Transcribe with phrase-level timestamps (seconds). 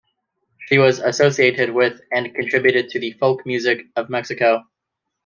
[0.65, 4.63] She was associated with and contributed to the folk music of Mexico.